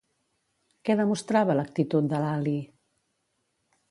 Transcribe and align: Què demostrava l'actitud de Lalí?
Què 0.89 0.95
demostrava 0.99 1.57
l'actitud 1.59 2.09
de 2.13 2.21
Lalí? 2.25 2.57